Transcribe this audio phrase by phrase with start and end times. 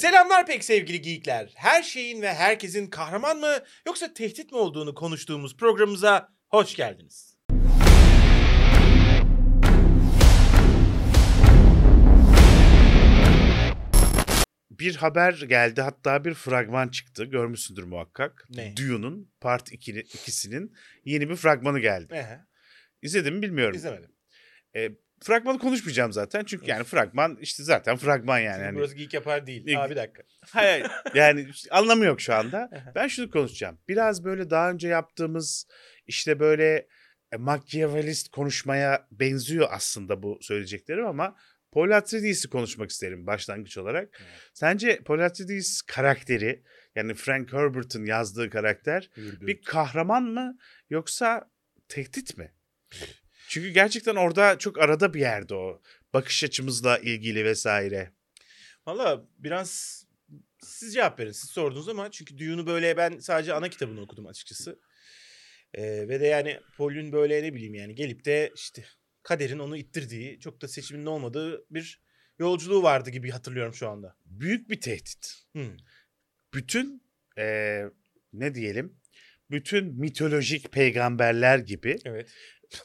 [0.00, 1.52] Selamlar pek sevgili geekler.
[1.54, 7.36] Her şeyin ve herkesin kahraman mı yoksa tehdit mi olduğunu konuştuğumuz programımıza hoş geldiniz.
[14.70, 17.24] Bir haber geldi hatta bir fragman çıktı.
[17.24, 18.46] Görmüşsündür muhakkak.
[18.50, 18.76] Ne?
[18.76, 22.14] Dune'un Part 2, ikisinin yeni bir fragmanı geldi.
[22.14, 22.40] Ehe,
[23.02, 23.76] İzledim mi bilmiyorum.
[23.76, 24.10] izlemedim.
[24.76, 24.88] E,
[25.22, 26.44] fragmanı konuşmayacağım zaten.
[26.44, 28.54] Çünkü yani fragman işte zaten fragman yani.
[28.54, 29.80] Çünkü Hani- burası geek yapar değil.
[29.80, 30.22] Aa bir dakika.
[30.50, 32.70] Hayır yani anlamı yok şu anda.
[32.94, 33.78] Ben şunu konuşacağım.
[33.88, 35.66] Biraz böyle daha önce yaptığımız
[36.06, 36.86] işte böyle
[37.32, 41.36] e, Machiavellist konuşmaya benziyor aslında bu söyleyeceklerim ama
[41.72, 44.08] Paul Atreides konuşmak isterim başlangıç olarak.
[44.20, 44.50] Evet.
[44.54, 46.62] Sence Paul Atreides karakteri
[46.94, 50.58] yani Frank Herbert'ın yazdığı karakter bir kahraman mı
[50.90, 51.50] yoksa
[51.88, 52.52] tehdit mi?
[53.50, 55.82] Çünkü gerçekten orada çok arada bir yerde o.
[56.14, 58.10] Bakış açımızla ilgili vesaire.
[58.86, 60.00] Valla biraz
[60.62, 61.32] siz cevap verin.
[61.32, 64.78] Siz sordunuz ama çünkü Dune'u böyle ben sadece ana kitabını okudum açıkçası.
[65.74, 68.84] Ee, ve de yani Paul'ün böyle ne bileyim yani gelip de işte
[69.22, 72.00] kaderin onu ittirdiği çok da seçiminin olmadığı bir
[72.38, 74.16] yolculuğu vardı gibi hatırlıyorum şu anda.
[74.24, 75.44] Büyük bir tehdit.
[75.52, 75.76] Hmm.
[76.54, 77.02] bütün
[77.38, 77.90] eee,
[78.32, 79.00] ne diyelim
[79.50, 82.32] bütün mitolojik peygamberler gibi Evet.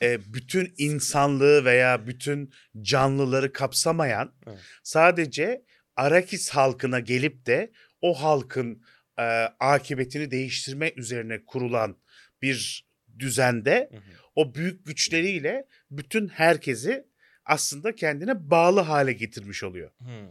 [0.01, 4.59] Eee, bütün insanlığı veya bütün canlıları kapsamayan Evet.
[4.83, 8.83] sadece Arakis halkına gelip de o halkın
[9.19, 11.97] eee, akıbetini değiştirme üzerine kurulan
[12.41, 12.85] bir
[13.19, 14.01] düzende Hı hı.
[14.35, 17.05] o büyük güçleriyle bütün herkesi
[17.45, 19.91] aslında kendine bağlı hale getirmiş oluyor.
[19.97, 20.29] Hmm.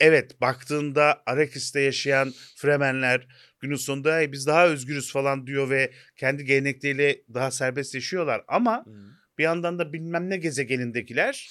[0.00, 3.26] Evet baktığında Arakis'te yaşayan Fremenler
[3.64, 8.44] günün sonunda "Hey, biz daha özgürüz falan diyor ve kendi gelenekleriyle daha serbest yaşıyorlar.
[8.48, 8.94] Ama Hmm.
[9.38, 11.48] bir yandan da bilmem ne gezegenindekiler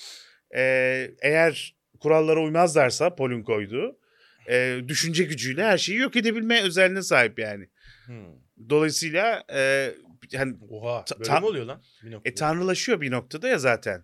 [0.54, 4.00] eee, eğer kurallara uymazlarsa Pol'ün koyduğu
[4.50, 7.70] eee, düşünce gücüyle her şeyi yok edebilme özelliğine sahip yani.
[8.06, 8.26] Hmm.
[8.70, 9.96] Dolayısıyla eee
[10.36, 11.06] hani Oha.
[11.20, 11.82] Böyle ta- mi oluyor lan?
[12.04, 14.04] Bir e, tanrılaşıyor bir noktada ya zaten.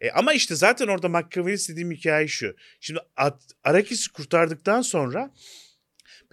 [0.00, 2.56] E, ama işte zaten orada Machiavellist dediğim hikaye şu.
[2.80, 5.30] Şimdi At- Arakis'i kurtardıktan sonra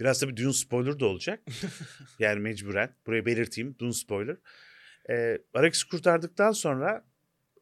[0.00, 1.42] biraz tabii Dune spoiler da olacak.
[2.18, 2.94] yani mecburen.
[3.06, 3.76] Burayı belirteyim.
[3.78, 4.36] Dune spoiler.
[5.10, 7.04] E, Arakis'i kurtardıktan sonra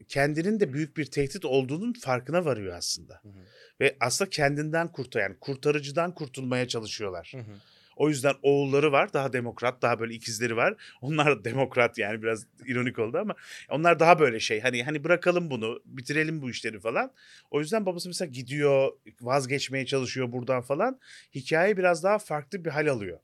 [0.09, 3.21] kendinin de büyük bir tehdit olduğunun farkına varıyor aslında.
[3.23, 3.45] Hı hı.
[3.81, 7.33] Ve aslında kendinden kurtar yani kurtarıcıdan kurtulmaya çalışıyorlar.
[7.35, 7.57] Hı hı.
[7.97, 10.75] O yüzden oğulları var daha demokrat daha böyle ikizleri var.
[11.01, 13.35] Onlar demokrat yani biraz ironik oldu ama
[13.71, 17.13] onlar daha böyle şey hani hani bırakalım bunu bitirelim bu işleri falan.
[17.51, 21.01] O yüzden babası mesela gidiyor vazgeçmeye çalışıyor buradan falan.
[21.35, 23.19] Hikaye biraz daha farklı bir hal alıyor.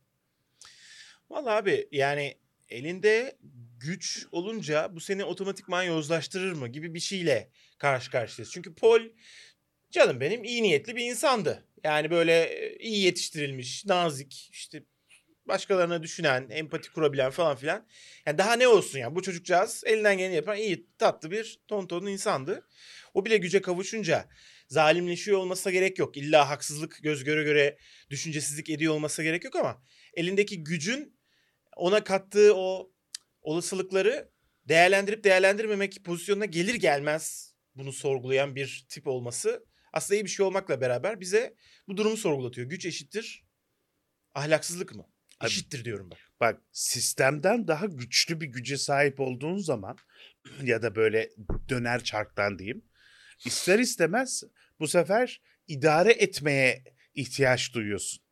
[1.30, 2.34] Vallahi abi yani
[2.69, 3.36] elinde
[3.80, 7.48] güç olunca bu seni otomatikman yozlaştırır mı gibi bir şeyle
[7.78, 8.53] karşı karşıyayız.
[8.53, 9.00] Çünkü Paul
[9.91, 11.64] canım benim iyi niyetli bir insandı.
[11.84, 14.84] Yani böyle e, iyi yetiştirilmiş, nazik, işte
[15.48, 17.86] başkalarına düşünen, empati kurabilen falan filan.
[18.26, 22.68] Yani daha ne olsun ya bu çocukcağız elinden geleni yapan iyi tatlı bir tonton insandı.
[23.14, 24.28] O bile güce kavuşunca
[24.68, 26.16] zalimleşiyor olmasına gerek yok.
[26.16, 27.78] İlla haksızlık göz göre göre
[28.10, 29.82] düşüncesizlik ediyor olmasına gerek yok ama
[30.14, 31.20] elindeki gücün
[31.76, 32.92] ona kattığı o
[33.42, 34.30] olasılıkları
[34.68, 40.80] değerlendirip değerlendirmemek pozisyonuna gelir gelmez bunu sorgulayan bir tip olması aslında iyi bir şey olmakla
[40.80, 41.54] beraber bize
[41.88, 42.68] bu durumu sorgulatıyor.
[42.68, 43.44] Güç eşittir
[44.34, 45.06] ahlaksızlık mı?
[45.44, 46.18] Eşittir diyorum bak.
[46.40, 49.96] Bak sistemden daha güçlü bir güce sahip olduğun zaman
[50.62, 51.30] ya da böyle
[51.68, 52.82] döner çarktan diyeyim
[53.44, 54.42] ister istemez
[54.80, 56.84] bu sefer idare etmeye
[57.14, 58.22] ihtiyaç duyuyorsun.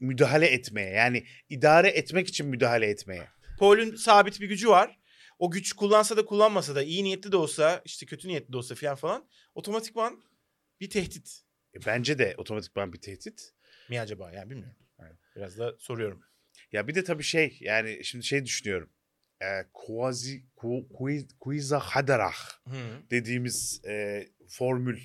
[0.00, 3.28] Müdahale etmeye yani idare etmek için müdahale etmeye.
[3.58, 4.98] Paul'ün sabit bir gücü var.
[5.38, 8.74] O güç kullansa da kullanmasa da iyi niyetli de olsa işte kötü niyetli de olsa
[8.74, 10.22] falan falan otomatikman
[10.80, 11.42] bir tehdit
[11.74, 13.54] E, Bence de otomatikman bir tehdit.
[13.88, 14.76] mi acaba yani bilmiyorum.
[15.00, 16.22] Yani biraz da soruyorum.
[16.72, 18.90] Ya bir de tabii şey yani şimdi şey düşünüyorum.
[19.42, 22.36] E, Quasi Ku- Kui- Kuiza Hadarah
[22.68, 23.02] Hı.
[23.10, 25.00] dediğimiz e, formül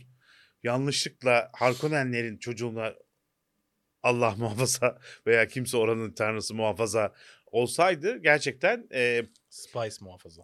[0.63, 2.93] yanlışlıkla Harkonnenlerin çocuğuna
[4.03, 7.13] Allah muhafaza veya kimse oranın tanrısı muhafaza
[7.45, 10.41] olsaydı gerçekten e, Spice muhafaza.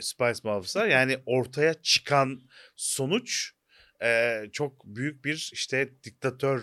[0.00, 2.42] Spice muhafaza yani ortaya çıkan
[2.76, 3.52] sonuç
[4.02, 6.62] e, çok büyük bir işte diktatör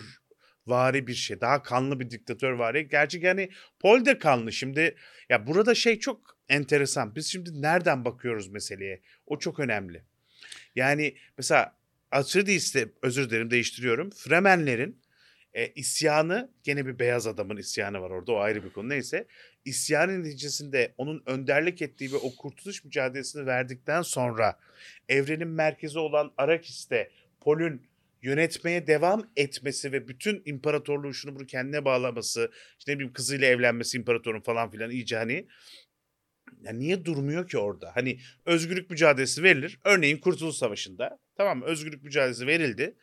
[0.66, 1.40] vari bir şey.
[1.40, 2.88] Daha kanlı bir diktatör vari.
[2.88, 3.50] Gerçi yani
[3.80, 4.52] Paul de kanlı.
[4.52, 4.96] Şimdi
[5.28, 7.14] ya burada şey çok enteresan.
[7.14, 9.00] Biz şimdi nereden bakıyoruz meseleye?
[9.26, 10.02] O çok önemli.
[10.74, 11.78] Yani mesela
[12.10, 14.10] Atreides'te özür dilerim değiştiriyorum.
[14.10, 15.02] Fremenlerin
[15.54, 19.26] e, isyanı gene bir beyaz adamın isyanı var orada o ayrı bir konu neyse.
[19.64, 24.58] İsyanın neticesinde onun önderlik ettiği ve o kurtuluş mücadelesini verdikten sonra
[25.08, 27.10] evrenin merkezi olan Arakis'te
[27.48, 27.82] Pol'ün
[28.22, 33.96] yönetmeye devam etmesi ve bütün imparatorluğu şunu bunu kendine bağlaması, işte ne bileyim kızıyla evlenmesi
[33.96, 35.48] imparatorun falan filan iyice hani
[36.62, 37.90] ya niye durmuyor ki orada?
[37.94, 39.78] Hani özgürlük mücadelesi verilir.
[39.84, 41.64] Örneğin Kurtuluş Savaşı'nda tamam mı?
[41.64, 42.96] Özgürlük mücadelesi verildi.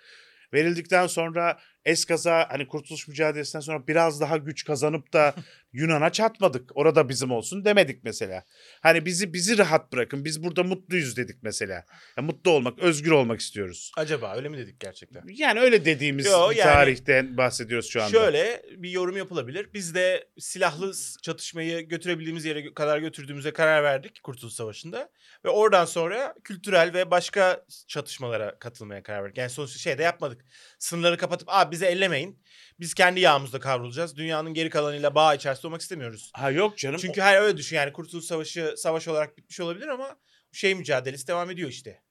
[0.54, 5.36] Verildikten sonra eskaza hani kurtuluş mücadelesinden sonra biraz daha güç kazanıp da
[5.74, 6.72] Yunan'a çatmadık.
[6.76, 8.44] Orada bizim olsun demedik mesela.
[8.82, 10.26] Hani bizi bizi rahat bırakın.
[10.26, 11.86] Biz burada mutluyuz dedik mesela.
[12.18, 13.92] Ya mutlu olmak, özgür olmak istiyoruz.
[13.98, 15.24] Acaba öyle mi dedik gerçekten?
[15.28, 18.12] Yani öyle dediğimiz Yo, yani tarihten bahsediyoruz şu anda.
[18.12, 19.70] Şöyle bir yorum yapılabilir.
[19.74, 25.10] Biz de silahlı çatışmayı götürebildiğimiz yere kadar götürdüğümüze karar verdik Kurtuluş Savaşı'nda.
[25.46, 29.38] Ve oradan sonra kültürel ve başka çatışmalara katılmaya karar verdik.
[29.38, 30.46] Yani sonuçta şey de yapmadık.
[30.80, 32.40] Sınırları kapatıp Aa, bizi ellemeyin.
[32.80, 34.16] Biz kendi yağımızda kavrulacağız.
[34.16, 36.32] Dünyanın geri kalanıyla bağ içerisinde olmak istemiyoruz.
[36.34, 37.00] Ha yok canım.
[37.02, 40.18] Çünkü hayır öyle düşün yani Kurtuluş Savaşı savaş olarak bitmiş olabilir ama
[40.52, 42.02] şey mücadelesi devam ediyor işte.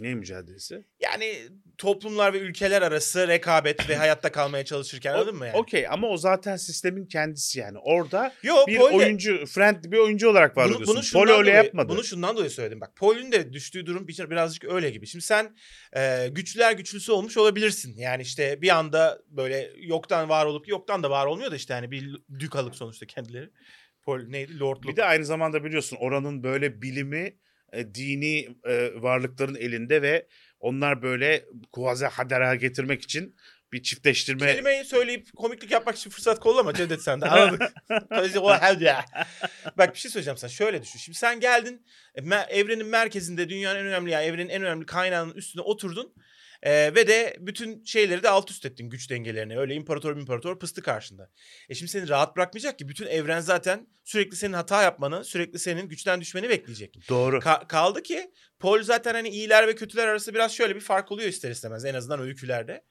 [0.00, 0.84] Ne mücadelesi?
[1.00, 1.34] Yani
[1.78, 5.56] toplumlar ve ülkeler arası rekabet ve hayatta kalmaya çalışırken O- anladın mı yani?
[5.56, 7.78] Okey ama o zaten sistemin kendisi yani.
[7.78, 11.20] Orada Yo, bir Paul de- oyuncu, friendly bir oyuncu olarak var bunu, oluyorsun.
[11.20, 11.88] bunu öyle dolayı, yapmadı.
[11.88, 12.80] Bunu şundan dolayı söyledim.
[12.80, 15.06] Bak Paul'ün de düştüğü durum bir- birazcık öyle gibi.
[15.06, 15.56] Şimdi sen
[15.96, 17.96] e, güçlüler güçlüsü olmuş olabilirsin.
[17.98, 21.90] Yani işte bir anda böyle yoktan var olup yoktan da var olmuyor da işte hani
[21.90, 23.50] bir dükalık sonuçta kendileri.
[24.02, 24.58] Paul neydi?
[24.60, 24.90] Lordluk.
[24.92, 27.36] Bir de aynı zamanda biliyorsun oranın böyle bilimi
[27.76, 30.26] e, dini e, varlıkların elinde ve
[30.60, 33.36] onlar böyle kuvaze hadera getirmek için
[33.72, 37.62] bir çiftleştirme Kelimeyi söyleyip komiklik yapmak için fırsat kollama Cevdet sen de anladık.
[39.78, 40.98] Bak bir şey söyleyeceğim sana şöyle düşün.
[40.98, 45.62] Şimdi sen geldin e, evrenin merkezinde dünyanın en önemli ya evrenin en önemli kaynağının üstüne
[45.62, 46.14] oturdun.
[46.66, 49.58] E, ve de bütün şeyleri de alt üst ettin güç dengelerini.
[49.58, 51.30] Öyle imparator imparator pıstı karşında.
[51.68, 52.88] E şimdi seni rahat bırakmayacak ki.
[52.88, 56.98] Bütün evren zaten sürekli senin hata yapmanı, sürekli senin güçten düşmeni bekleyecek.
[57.08, 57.38] doğru.
[57.38, 61.28] Ka- kaldı ki Paul zaten hani iyiler ve kötüler arasında biraz şöyle bir fark oluyor
[61.28, 62.84] ister istemez en azından öykülerde.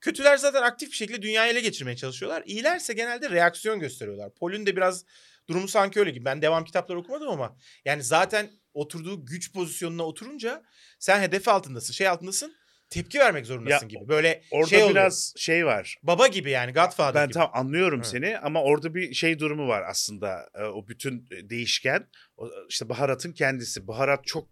[0.00, 2.42] Kötüler zaten aktif bir şekilde dünyayı ele geçirmeye çalışıyorlar.
[2.46, 4.34] İyilerse genelde reaksiyon gösteriyorlar.
[4.34, 5.04] Paul'ün de biraz
[5.48, 6.24] durumu sanki öyle gibi.
[6.24, 10.62] Ben devam kitapları okumadım ama yani zaten oturduğu güç pozisyonuna oturunca
[10.98, 12.61] sen hedef altındasın, şey altındasın.
[12.92, 14.08] Tepki vermek zorundasın Ya, gibi.
[14.08, 14.90] Böyle Orada şey oluyor.
[14.90, 15.96] biraz şey var.
[16.02, 17.34] baba gibi yani Godfather Ben gibi.
[17.34, 18.06] tam anlıyorum Evet.
[18.06, 20.50] seni ama orada bir şey durumu var aslında.
[20.54, 22.06] E, O bütün değişken
[22.36, 23.86] o- işte baharatın kendisi.
[23.86, 24.48] Baharat çok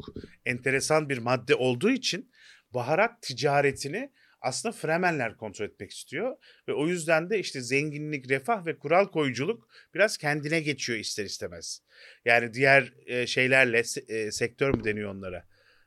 [0.46, 2.30] enteresan bir madde olduğu için
[2.74, 6.36] baharat ticaretini aslında Fremenler kontrol etmek istiyor
[6.68, 11.82] ve o yüzden de işte zenginlik, refah ve kural koyuculuk biraz kendine geçiyor ister istemez.
[12.24, 15.44] Yani diğer e, şeylerle se- e, sektör mü deniyor onlara?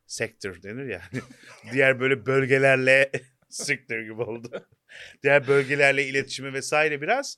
[0.07, 1.23] Sektör denir yani.
[1.71, 3.11] diğer böyle bölgelerle
[3.49, 4.67] sektör gibi oldu.
[5.23, 7.37] diğer bölgelerle iletişimi vesaire biraz.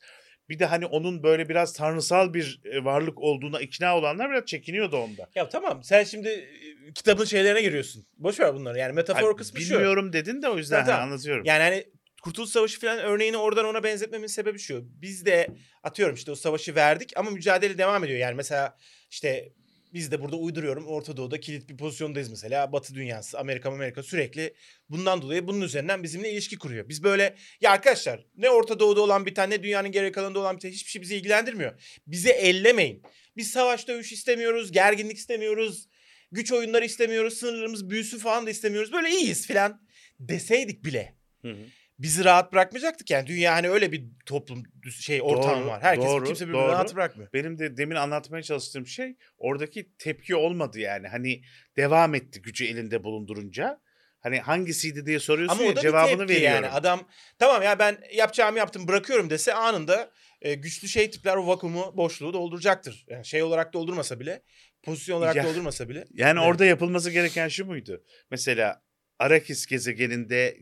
[0.49, 4.97] Bir de hani onun böyle biraz tanrısal bir e, varlık olduğuna ikna olanlar biraz çekiniyordu
[4.97, 5.29] onda.
[5.35, 8.07] Ya tamam sen şimdi e, kitabın şeylerine giriyorsun.
[8.17, 8.79] Boş ver bunları.
[8.79, 9.73] Yani metafor Ay, kısmı şu.
[9.73, 11.45] bilmiyorum dedin de o yüzden Tamam, hani anlatıyorum.
[11.45, 11.85] Yani hani
[12.25, 14.85] Kurtuluş Savaşı falan örneğini oradan ona benzetmemin sebebi şu.
[15.01, 15.47] Biz de
[15.83, 18.19] atıyorum işte o savaşı verdik ama mücadele devam ediyor.
[18.19, 18.77] Yani mesela
[19.11, 19.49] işte
[19.95, 22.71] biz de burada uyduruyorum Orta Doğu'da kilit bir pozisyondayız mesela.
[22.71, 24.53] Batı dünyası, Amerika Amerika sürekli
[24.89, 26.89] bundan dolayı bunun üzerinden bizimle ilişki kuruyor.
[26.89, 30.55] Biz böyle ya arkadaşlar ne Orta Doğu'da olan bir tane ne dünyanın geri kalanında olan
[30.55, 31.99] bir tane hiçbir şey bizi ilgilendirmiyor.
[32.07, 33.03] Bizi ellemeyin.
[33.37, 35.89] Biz savaş dövüş istemiyoruz, gerginlik istemiyoruz,
[36.31, 38.91] güç oyunları istemiyoruz, sınırlarımız büyüsün falan da istemiyoruz.
[38.91, 39.81] Böyle iyiyiz falan
[40.19, 41.65] deseydik bile Hı hı.
[41.99, 43.27] Bizi rahat bırakmayacaktık yani.
[43.27, 44.63] Dünya hani öyle bir toplum
[44.99, 45.81] şey ortam Doğru, var.
[45.81, 46.71] Herkes doğru, kimse birbirini doğru.
[46.71, 47.29] rahat bırakmıyor.
[47.33, 51.07] Benim de demin anlatmaya çalıştığım şey oradaki tepki olmadı yani.
[51.07, 51.41] Hani
[51.77, 53.81] devam etti gücü elinde bulundurunca.
[54.19, 56.55] Hani hangisiydi diye soruyorsun Ama ya cevabını veriyorum.
[56.63, 56.69] yani.
[56.69, 57.07] Adam
[57.39, 60.11] tamam ya ben yapacağımı yaptım bırakıyorum dese anında
[60.41, 63.05] e, güçlü şey tipler o vakumu boşluğu dolduracaktır.
[63.09, 64.41] Yani şey olarak doldurmasa bile
[64.83, 65.43] pozisyon olarak Ya.
[65.43, 66.05] doldurmasa bile.
[66.13, 66.49] Yani Evet.
[66.49, 68.03] orada yapılması gereken şu muydu?
[68.31, 68.81] Mesela
[69.19, 70.57] Arakis gezegeninde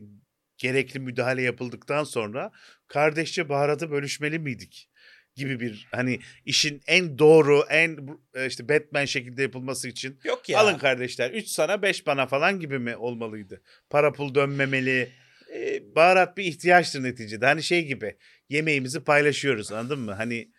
[0.58, 2.52] gerekli müdahale yapıldıktan sonra
[2.86, 4.90] kardeşçe baharatı bölüşmeli miydik?
[5.36, 7.98] gibi bir hani işin en doğru en
[8.34, 10.58] e, işte Batman şekilde yapılması için Yok ya.
[10.58, 13.62] alın kardeşler 3 sana 5 bana falan gibi mi olmalıydı?
[13.90, 15.12] Para pul dönmemeli.
[15.54, 17.46] E, Baharat bir ihtiyaçtır neticede.
[17.46, 18.16] Hani şey gibi
[18.48, 20.12] yemeğimizi paylaşıyoruz anladın mı?
[20.12, 20.50] Hani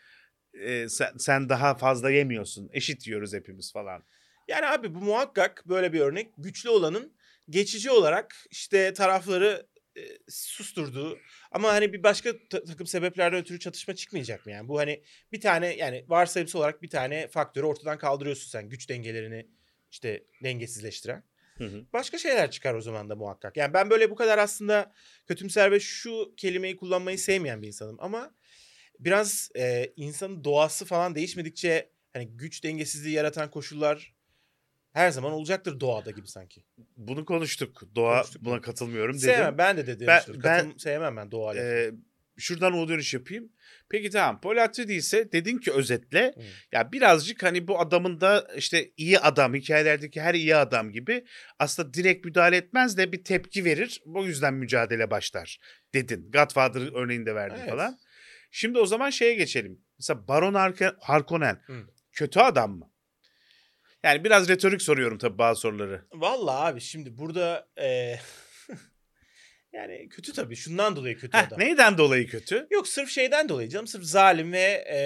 [0.54, 2.70] e, sen, sen daha fazla yemiyorsun.
[2.74, 4.04] Eşit yiyoruz hepimiz falan.
[4.48, 6.32] Yani abi bu muhakkak böyle bir örnek.
[6.38, 7.14] Güçlü olanın
[7.50, 11.20] geçici olarak işte tarafları e, susturduğu
[11.52, 14.68] ama hani bir başka ta- takım sebeplerden ötürü çatışma çıkmayacak mı yani?
[14.68, 19.48] Bu hani bir tane yani varsayımsal olarak bir tane faktörü ortadan kaldırıyorsun sen güç dengelerini
[19.92, 21.24] işte dengesizleştiren.
[21.58, 21.86] Hı hı.
[21.94, 23.58] Başka şeyler çıkar o zaman da muhakkak.
[23.58, 24.94] Yani ben böyle bu kadar aslında
[25.28, 28.36] kötümser ve şu kelimeyi kullanmayı sevmeyen bir insanım ama
[29.00, 34.15] biraz e, insanın doğası falan değişmedikçe hani güç dengesizliği yaratan koşullar
[34.96, 36.64] her zaman olacaktır doğada gibi sanki.
[36.98, 37.82] Bunu konuştuk.
[37.96, 39.30] Doğa Konuştuk, buna katılmıyorum dedim.
[39.30, 40.08] Sevmem ben de dedim.
[40.08, 41.56] Ben- Ben, ben- sevmem ben doğa.
[41.56, 41.92] Ee,
[42.38, 43.52] şuradan o dönüş yapayım.
[43.90, 44.42] Peki tamam.
[44.42, 46.42] Paul Atreides ise dedin ki özetle Hı.
[46.72, 51.26] ya birazcık hani bu adamın da işte iyi adam hikayelerdeki her iyi adam gibi
[51.60, 54.02] aslında direkt müdahale etmez de bir tepki verir.
[54.06, 55.60] Bu yüzden mücadele başlar
[55.94, 56.32] dedin.
[56.32, 57.70] Godfather örneğinde verdin Evet.
[57.70, 57.98] falan.
[58.52, 59.82] Şimdi o zaman şeye geçelim.
[60.00, 61.74] Mesela Baron Harkonnen Hı.
[62.12, 62.92] kötü adam mı?
[64.06, 66.02] Yani biraz retorik soruyorum tabii bazı soruları.
[66.14, 68.16] Vallahi abi şimdi burada e,
[69.74, 71.60] yani kötü tabii şundan dolayı kötü Heh, adam.
[71.60, 72.68] neyden dolayı kötü?
[72.72, 74.98] Yok sırf şeyden dolayı canım sırf zalim ve e,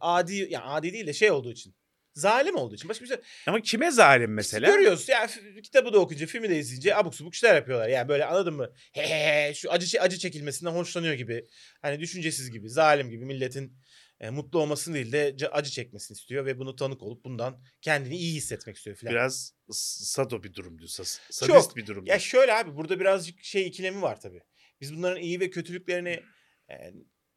[0.00, 1.74] adi yani adi değil de şey olduğu için.
[2.12, 2.88] Zalim olduğu için.
[2.88, 3.16] Başka bir şey.
[3.46, 4.66] Ama kime zalim mesela?
[4.70, 7.88] Görüyoruz ya f- kitabı da okuyunca filmi de izleyince abuk subuk işler yapıyorlar.
[7.88, 8.70] Yani böyle anladın mı?
[8.92, 11.46] He he he, şu acı acı çekilmesinden hoşlanıyor gibi.
[11.82, 13.76] Hani düşüncesiz gibi, zalim gibi milletin
[14.20, 18.34] e, mutlu olmasını değil de acı çekmesini istiyor ve bunu tanık olup bundan kendini iyi
[18.34, 19.12] hissetmek istiyor filan.
[19.14, 20.88] Biraz sado bir durum diyor.
[20.88, 21.76] sas- Sadist Çok.
[21.76, 22.06] bir durum.
[22.06, 24.40] Ya şöyle abi burada birazcık şey ikilemi var tabii.
[24.80, 26.22] Biz bunların iyi ve kötülüklerini
[26.70, 26.74] e,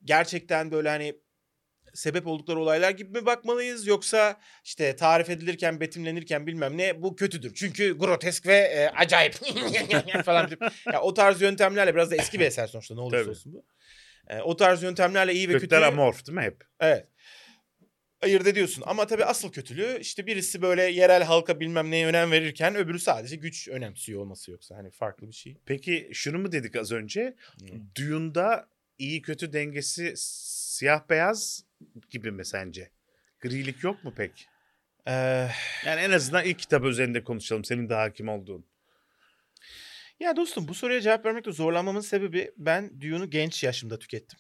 [0.04, 1.16] gerçekten böyle hani
[1.94, 7.54] sebep oldukları olaylar gibi mi bakmalıyız yoksa işte tarif edilirken betimlenirken bilmem ne bu kötüdür.
[7.56, 9.34] Çünkü grotesk ve e, acayip
[10.26, 10.50] falan.
[10.94, 13.30] ya o tarz yöntemlerle biraz da eski bir eser sonuçta ne olursa Tabii.
[13.30, 13.66] olsun bu.
[14.30, 16.64] E, o tarz yöntemlerle iyi ve Kötüler kötüyü amorf değil mi hep?
[16.80, 17.08] Evet.
[18.22, 18.84] Ayırt ediyorsun.
[18.86, 23.36] Ama tabii asıl kötülüğü işte birisi böyle yerel halka bilmem neye önem verirken öbürü sadece
[23.36, 25.58] güç önemsiyor olması yoksa hani farklı bir şey.
[25.66, 27.36] Peki şunu mu dedik az önce?
[27.60, 27.68] Hmm.
[27.98, 31.64] Dune'da iyi kötü dengesi siyah beyaz
[32.10, 32.90] gibi mi sence?
[33.40, 34.48] Grilik yok mu pek?
[35.08, 35.12] Ee,
[35.86, 37.64] Yani en azından ilk kitap üzerinde konuşalım.
[37.64, 38.66] Senin de hakim olduğun.
[40.20, 44.40] Ya dostum bu soruya cevap vermekte zorlanmamın sebebi ben Dune'u genç yaşımda tükettim.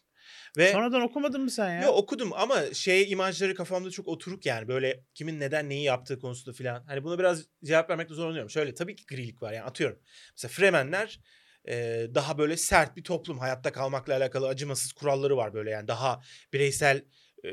[0.57, 1.81] Ve Sonradan okumadın mı sen ya?
[1.81, 6.55] Yo, okudum ama şey imajları kafamda çok oturuk yani böyle kimin neden neyi yaptığı konusunda
[6.55, 6.83] filan.
[6.87, 8.49] Hani buna biraz cevap vermekte zorlanıyorum.
[8.49, 9.99] Şöyle tabii ki grilik var yani atıyorum.
[10.35, 11.19] Mesela Fremenler
[11.67, 13.39] e, daha böyle sert bir toplum.
[13.39, 16.21] Hayatta kalmakla alakalı acımasız kuralları var böyle yani daha
[16.53, 17.05] bireysel
[17.45, 17.47] e,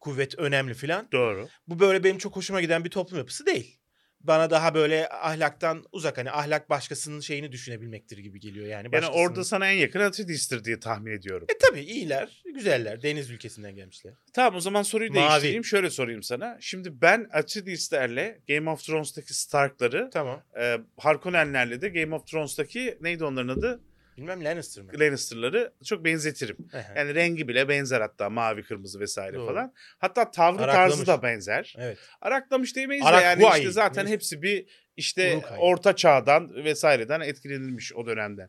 [0.00, 1.08] kuvvet önemli filan.
[1.12, 1.48] Doğru.
[1.66, 3.81] Bu böyle benim çok hoşuma giden bir toplum yapısı değil.
[4.24, 8.88] Bana daha böyle ahlaktan uzak hani ahlak başkasının şeyini düşünebilmektir gibi geliyor yani.
[8.92, 11.46] Yani başkasının- orada sana en yakın Atreides'tir diye tahmin ediyorum.
[11.54, 14.14] E tabii iyiler, güzeller, deniz ülkesinden gelmişler.
[14.32, 15.20] Tamam o zaman soruyu Mavi.
[15.30, 15.64] değiştireyim.
[15.64, 16.58] Şöyle sorayım sana.
[16.60, 20.42] Şimdi ben Atreides'lerle Game of Thrones'taki Stark'ları Tamam.
[20.60, 23.80] e, Harkonnenlerle de Game of Thrones'taki neydi onların adı?
[24.16, 24.90] Bilmem Lannister mı?
[25.00, 26.56] Lannister'ları çok benzetirim.
[26.96, 29.46] Yani rengi bile benzer hatta mavi kırmızı vesaire Doğru.
[29.46, 29.74] falan.
[29.98, 30.94] Hatta tavrı Araklamış.
[30.94, 31.74] tarzı da benzer.
[31.78, 31.98] Evet.
[32.20, 33.44] Araklamış diyemeyiz de Arakhuay.
[33.50, 34.66] yani işte zaten hepsi bir
[34.96, 35.58] işte Uruk-hai.
[35.58, 38.48] orta çağdan vesaireden etkilenilmiş o dönemden.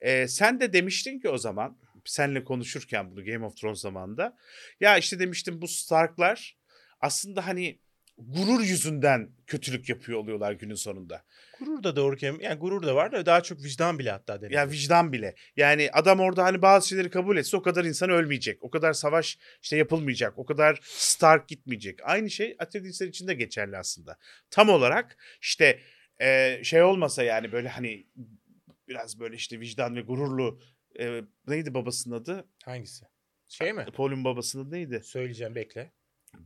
[0.00, 4.36] Ee, sen de demiştin ki o zaman senle konuşurken bunu Game of Thrones zamanında
[4.80, 6.58] ya işte demiştim bu Stark'lar
[7.00, 7.78] aslında hani
[8.26, 11.24] gurur yüzünden kötülük yapıyor oluyorlar günün sonunda.
[11.58, 12.44] Gurur da doğru kelime.
[12.44, 14.54] Yani gurur da var da daha çok vicdan bile hatta demek.
[14.54, 15.34] Ya vicdan bile.
[15.56, 18.62] Yani adam orada hani bazı şeyleri kabul etse o kadar insan ölmeyecek.
[18.62, 20.38] O kadar savaş işte yapılmayacak.
[20.38, 21.98] O kadar Stark gitmeyecek.
[22.02, 24.18] Aynı şey Atreides'ler için de geçerli aslında.
[24.50, 25.80] Tam olarak işte
[26.20, 28.06] e, şey olmasa yani böyle hani
[28.88, 30.60] biraz böyle işte vicdan ve gururlu
[31.00, 32.48] e, neydi babasının adı?
[32.64, 33.04] Hangisi?
[33.48, 33.86] Şey mi?
[33.94, 35.00] Paul'un babasının neydi?
[35.04, 35.92] Söyleyeceğim bekle.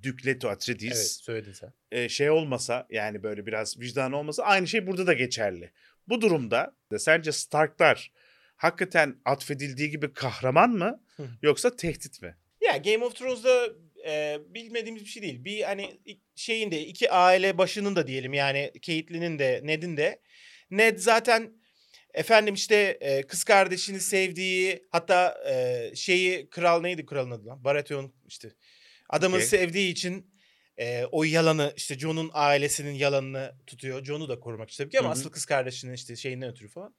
[0.03, 0.93] Duke Leto Atreides.
[0.93, 1.73] Evet söyledin sen.
[1.93, 5.73] e, şey olmasa yani böyle biraz vicdan olmasa aynı şey burada da geçerli.
[6.09, 8.12] Bu durumda da sence Stark'lar
[8.57, 11.00] hakikaten atfedildiği gibi kahraman mı
[11.43, 12.37] yoksa tehdit mi?
[12.61, 13.69] Ya Game of Thrones'da
[14.07, 15.45] e, bilmediğimiz bir şey değil.
[15.45, 16.00] Bir hani
[16.35, 20.21] şeyin de iki aile başının da diyelim yani Caitlyn'in de Ned'in de.
[20.71, 21.53] Ned zaten
[22.14, 27.64] efendim işte e, kız kardeşini sevdiği hatta e, şeyi kral neydi kralın adı lan?
[27.64, 28.53] Baratheon işte.
[29.14, 29.47] Adamı Okey.
[29.47, 30.35] sevdiği için
[30.78, 34.04] e, o yalanı işte Jon'un ailesinin yalanını tutuyor.
[34.04, 35.18] Jon'u da korumak için tabii ki ama Hı hı.
[35.18, 36.94] asıl kız kardeşinin işte şeyinden ötürü falan.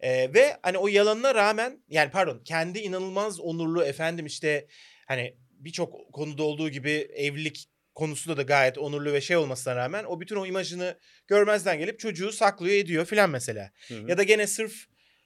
[0.00, 4.66] E, ve hani o yalanına rağmen yani pardon kendi inanılmaz onurlu efendim işte
[5.06, 10.20] hani birçok konuda olduğu gibi evlilik konusunda da gayet onurlu ve şey olmasına rağmen o
[10.20, 13.70] bütün o imajını görmezden gelip çocuğu saklıyor ediyor filan mesela.
[14.08, 14.72] Ya da gene sırf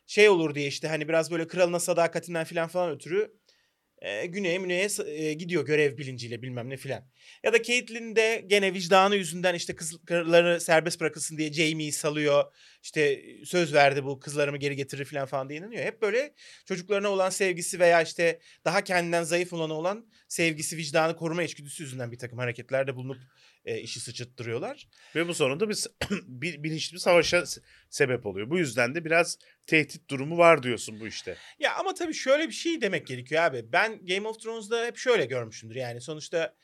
[0.06, 3.32] şey olur diye işte hani biraz böyle kralına sadakatinden filan falan ötürü
[4.04, 7.04] e, güneye müneye e, gidiyor görev bilinciyle bilmem ne filan.
[7.42, 12.44] Ya da Caitlyn de gene vicdanı yüzünden işte kızları serbest bırakılsın diye Jaime'yi salıyor.
[12.82, 15.84] İşte söz verdi bu kızlarımı geri getirir filan falan diye inanıyor.
[15.84, 16.34] Hep böyle
[16.66, 22.12] çocuklarına olan sevgisi veya işte daha kendinden zayıf olana olan sevgisi, vicdanı koruma içgüdüsü yüzünden
[22.12, 23.18] bir takım hareketlerde bulunup
[23.64, 24.88] e, işi sıçıttırıyorlar.
[25.14, 25.84] Ve bu sonunda bir
[26.62, 27.44] bilinçli bir savaşa
[27.90, 28.50] sebep oluyor.
[28.50, 31.36] Bu yüzden de biraz tehdit durumu var diyorsun bu işte.
[31.58, 33.72] Ya ama tabii şöyle bir şey demek gerekiyor abi.
[33.72, 35.74] Ben Game of Thrones'da hep şöyle görmüşümdür.
[35.74, 36.54] Yani sonuçta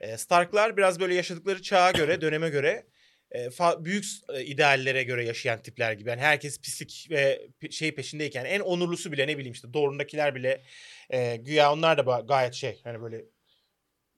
[0.00, 2.86] e, Stark'lar biraz böyle yaşadıkları çağa göre, döneme göre
[3.34, 3.48] e,
[3.84, 4.04] büyük
[4.34, 6.10] e, ideallere göre yaşayan tipler gibi.
[6.10, 10.62] Yani herkes pislik ve şey peşindeyken en onurlusu bile ne bileyim işte doğrundakiler bile
[11.10, 13.24] e, güya onlar da gayet şey hani böyle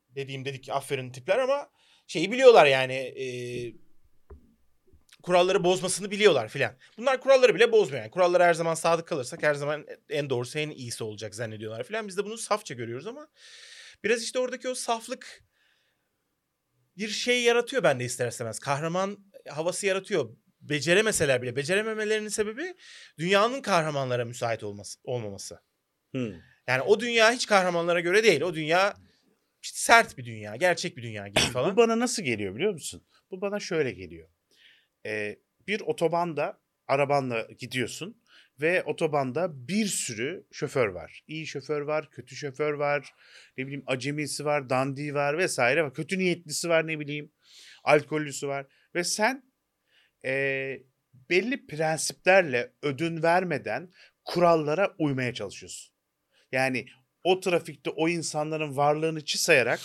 [0.09, 1.71] dediğim dedik aferin tipler ama
[2.07, 3.27] şeyi biliyorlar yani e,
[5.25, 6.73] kuralları bozmasını biliyorlar filan.
[6.99, 8.11] Bunlar kuralları bile bozmuyor yani.
[8.11, 12.09] Kurallara her zaman sadık kalırsak her zaman en doğrusu en iyisi olacak zannediyorlar filan.
[12.09, 13.29] Biz de bunu safça görüyoruz ama
[14.05, 15.45] biraz işte oradaki o saflık
[16.97, 18.59] bir şey yaratıyor bende ister istemez.
[18.59, 20.37] Kahraman havası yaratıyor.
[20.61, 21.57] Beceremeseler bile.
[21.57, 22.75] Becerememelerinin sebebi
[23.19, 25.61] dünyanın kahramanlara müsait olması, olmaması.
[26.11, 26.33] Hmm.
[26.69, 28.41] Yani o dünya hiç kahramanlara göre değil.
[28.41, 28.95] O dünya
[29.63, 31.77] işte sert bir dünya, gerçek bir dünya gibi Bu falan.
[31.77, 33.07] bana nasıl geliyor biliyor musun?
[33.31, 34.29] Bu bana şöyle geliyor.
[35.07, 38.23] Ee, bir otobanda arabanla gidiyorsun
[38.61, 41.25] ve otobanda bir sürü şoför var.
[41.27, 43.15] İyi şoför var, kötü şoför var,
[43.57, 45.95] ne bileyim acemisi var, dandiği var vesaire var.
[45.95, 47.33] Kötü niyetlisi var ne bileyim,
[47.85, 48.67] alkollüsü var.
[48.95, 49.55] Ve sen
[50.25, 50.83] ee,
[51.31, 53.93] belli prensiplerle ödün vermeden
[54.25, 55.95] kurallara uymaya çalışıyorsun.
[56.53, 56.87] Yani
[57.25, 59.81] o trafikte o insanların varlığını çi sayarak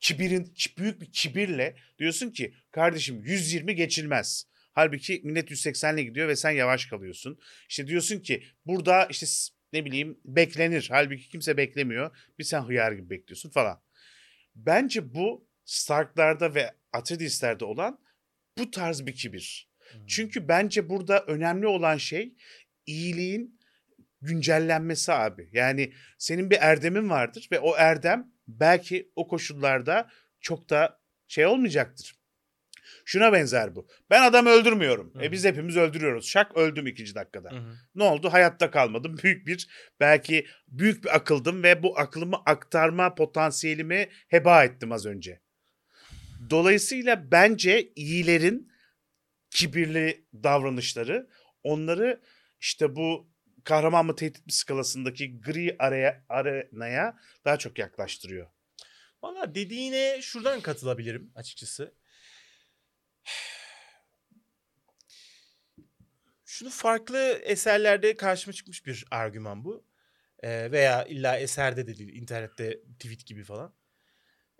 [0.00, 4.44] kibirin ki- büyük bir kibirle diyorsun ki kardeşim 120 geçilmez.
[4.72, 7.38] Halbuki millet 180'le gidiyor ve sen yavaş kalıyorsun.
[7.68, 9.26] İşte diyorsun ki burada işte
[9.72, 10.88] ne bileyim beklenir.
[10.90, 12.16] Halbuki kimse beklemiyor.
[12.38, 13.82] Bir sen hıyar gibi bekliyorsun falan.
[14.54, 18.00] Bence bu Stark'larda ve Atreides'lerde olan
[18.58, 19.70] bu tarz bir kibir.
[19.92, 20.06] Hmm.
[20.06, 22.34] Çünkü bence burada önemli olan şey
[22.86, 23.60] iyiliğin
[24.22, 25.48] güncellenmesi abi.
[25.52, 32.15] Yani senin bir erdemin vardır ve o erdem belki o koşullarda çok da şey olmayacaktır.
[33.04, 33.88] Şuna benzer bu.
[34.10, 35.14] Ben adam öldürmüyorum.
[35.14, 35.24] Hı hı.
[35.24, 36.28] E biz hepimiz öldürüyoruz.
[36.28, 37.50] Şak öldüm ikinci dakikada.
[37.50, 37.74] Hı hı.
[37.94, 38.32] Ne oldu?
[38.32, 39.18] Hayatta kalmadım.
[39.22, 39.68] Büyük bir
[40.00, 45.40] belki büyük bir akıldım ve bu aklımı aktarma potansiyelimi heba ettim az önce.
[46.50, 48.72] Dolayısıyla bence iyilerin
[49.50, 51.28] kibirli davranışları
[51.62, 52.20] onları
[52.60, 53.30] işte bu
[53.64, 58.46] kahraman mı tehdit mi skalasındaki gri araya, arenaya daha çok yaklaştırıyor.
[59.22, 61.94] Valla dediğine şuradan katılabilirim açıkçası.
[66.58, 69.86] Şunu farklı eserlerde karşıma çıkmış bir argüman bu.
[70.42, 73.74] Ee, veya illa eserde de değil, internette tweet gibi falan.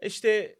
[0.03, 0.59] İşte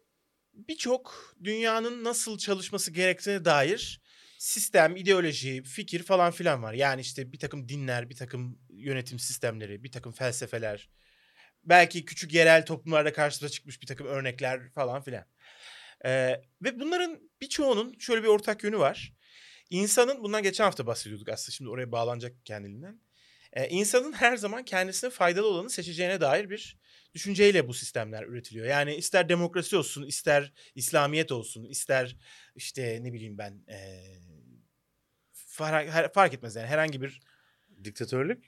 [0.53, 4.01] birçok dünyanın nasıl çalışması gerektiğine dair
[4.37, 6.73] sistem, ideoloji, fikir falan filan var.
[6.73, 10.89] Yani işte bir takım dinler, bir takım yönetim sistemleri, bir takım felsefeler,
[11.63, 15.25] belki küçük yerel toplumlarda karşımıza çıkmış bir takım örnekler falan filan.
[16.05, 19.17] Ee, ve bunların birçoğunun şöyle bir ortak yönü var.
[19.69, 23.01] İnsanın, bundan geçen hafta bahsediyorduk aslında şimdi oraya bağlanacak kendiliğinden.
[23.53, 26.77] Ee, insanın her zaman kendisine faydalı olanı seçeceğine dair bir
[27.13, 28.65] düşünceyle bu sistemler üretiliyor.
[28.65, 32.17] Yani ister demokrasi olsun, ister İslamiyet olsun, ister
[32.55, 34.03] işte ne bileyim ben ee,
[35.33, 37.19] fark, fark etmez yani herhangi bir
[37.83, 38.45] Diktatörlük?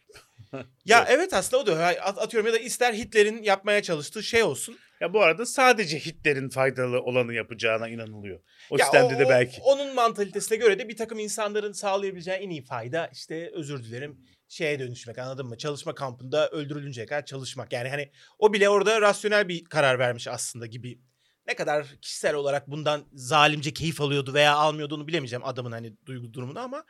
[0.85, 4.77] Ya evet aslında o da At- atıyorum ya da ister Hitler'in yapmaya çalıştığı şey olsun.
[5.01, 8.39] Ya bu arada sadece Hitler'in faydalı olanı yapacağına inanılıyor.
[8.69, 9.61] O Ya sistemde o- de belki.
[9.61, 14.79] onun mantalitesine göre de bir takım insanların sağlayabileceği en iyi fayda işte özür dilerim şeye
[14.79, 15.57] dönüşmek anladın mı?
[15.57, 17.73] Çalışma kampında öldürülünceye kadar çalışmak.
[17.73, 20.99] Yani hani o bile orada rasyonel bir karar vermiş aslında gibi.
[21.47, 26.33] Ne kadar kişisel olarak bundan zalimce keyif alıyordu veya almıyordu onu bilemeyeceğim adamın hani duygu
[26.33, 26.83] durumunu ama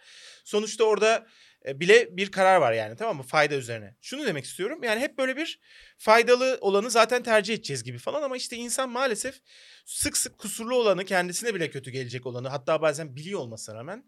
[0.45, 1.26] sonuçta orada
[1.65, 3.24] bile bir karar var yani tamam mı?
[3.24, 3.95] Fayda üzerine.
[4.02, 4.84] Şunu demek istiyorum.
[4.84, 5.60] Yani hep böyle bir
[5.98, 9.39] faydalı olanı zaten tercih edeceğiz gibi falan ama işte insan maalesef
[9.86, 14.04] sık sık kusurlu olanı kendisine bile kötü gelecek olanı hatta bazen biliyor olmasına rağmen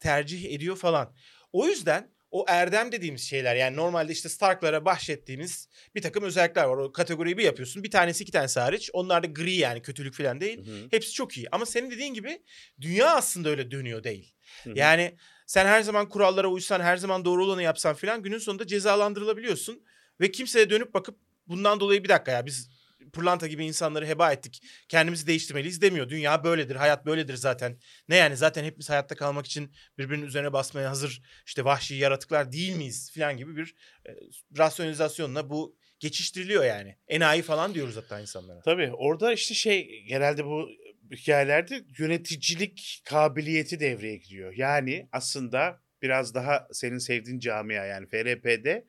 [0.00, 1.16] tercih ediyor falan.
[1.52, 6.76] O yüzden o erdem dediğimiz şeyler yani normalde işte Stark'lara bahşettiğimiz bir takım özellikler var.
[6.76, 7.84] O kategoriyi bir yapıyorsun.
[7.84, 8.90] Bir tanesi iki tanesi hariç.
[8.92, 10.66] Onlar da gri yani kötülük falan değil.
[10.66, 10.88] Hı hı.
[10.90, 11.46] Hepsi çok iyi.
[11.52, 12.42] Ama senin dediğin gibi
[12.80, 14.34] dünya aslında öyle dönüyor değil.
[14.64, 14.78] Hı hı.
[14.78, 15.16] Yani
[15.50, 19.82] sen her zaman kurallara uysan, her zaman doğru olanı yapsan filan günün sonunda cezalandırılabiliyorsun.
[20.20, 22.70] Ve kimseye dönüp bakıp bundan dolayı bir dakika ya biz
[23.12, 24.62] pırlanta gibi insanları heba ettik.
[24.88, 26.08] Kendimizi değiştirmeliyiz demiyor.
[26.08, 27.78] Dünya böyledir, hayat böyledir zaten.
[28.08, 32.76] Ne yani zaten hepimiz hayatta kalmak için birbirinin üzerine basmaya hazır işte vahşi yaratıklar değil
[32.76, 33.74] miyiz filan gibi bir
[34.06, 34.10] e,
[34.58, 36.96] rasyonizasyonla bu geçiştiriliyor yani.
[37.08, 38.60] Enayi falan diyoruz hatta insanlara.
[38.60, 40.68] Tabii orada işte şey genelde bu
[41.10, 44.52] hikayelerde yöneticilik kabiliyeti devreye giriyor.
[44.56, 48.84] Yani aslında biraz daha senin sevdiğin camia yani FRP'de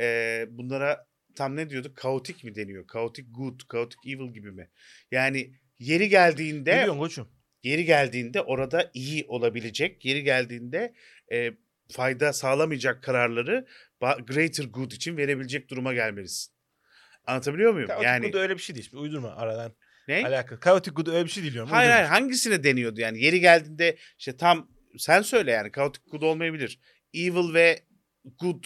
[0.00, 1.96] e, bunlara tam ne diyorduk?
[1.96, 2.86] Kaotik mi deniyor?
[2.86, 4.70] Kaotik good, kaotik evil gibi mi?
[5.10, 7.28] Yani yeri geldiğinde diyorsun koçum?
[7.62, 10.94] yeri geldiğinde orada iyi olabilecek, yeri geldiğinde
[11.32, 11.52] e,
[11.92, 13.66] fayda sağlamayacak kararları
[14.00, 16.54] greater good için verebilecek duruma gelmelisin.
[17.26, 17.88] Anlatabiliyor muyum?
[17.88, 18.90] Kaotik yani da öyle bir şey değil.
[18.92, 19.72] Uydurma aradan.
[20.08, 20.26] Ne?
[20.26, 20.60] Alakalı.
[20.60, 21.70] Chaotic good öyle bir şey diliyorum.
[21.70, 26.78] Hayır hayır hangisine deniyordu yani yeri geldiğinde işte tam sen söyle yani chaotic good olmayabilir.
[27.14, 27.84] Evil ve
[28.38, 28.64] good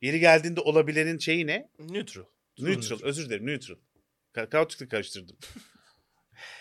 [0.00, 1.68] yeri geldiğinde olabilenin şeyi ne?
[1.78, 2.24] Neutral.
[2.58, 3.76] Neutral özür dilerim neutral.
[4.34, 5.36] Ka- Chaotic'le karıştırdım.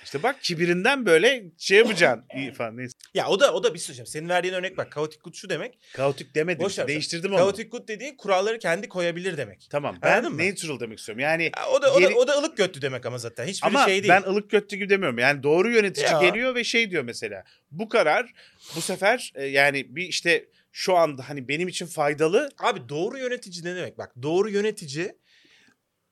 [0.04, 2.26] işte bak kibirinden böyle şey yapacaksın.
[2.38, 2.94] İyi falan neyse.
[3.14, 4.08] Ya o da o da bir şey söyleyeceğim.
[4.08, 4.92] Senin verdiğin örnek bak.
[4.96, 5.80] Chaotic good şu demek.
[5.98, 6.66] Chaotic demedim.
[6.66, 6.88] Boş ver.
[6.88, 7.40] Değiştirdim onu.
[7.40, 9.68] Chaotic good dediğin kuralları kendi koyabilir demek.
[9.70, 10.38] Tamam ben Anladın mı?
[10.42, 11.20] neutral demek istiyorum.
[11.20, 13.46] Yani Ya o da o Yeri- da o da ılık götlü demek ama zaten.
[13.48, 14.10] Hiçbir ama şey değil.
[14.10, 15.18] ben ılık kötü gibi demiyorum.
[15.20, 16.22] Yani doğru yönetici Ya.
[16.22, 17.44] geliyor ve şey diyor mesela.
[17.72, 18.34] Bu karar
[18.76, 23.66] bu sefer e, yani bir işte şu anda hani benim için faydalı Abi doğru yönetici
[23.66, 23.98] ne demek?
[23.98, 25.16] Bak doğru yönetici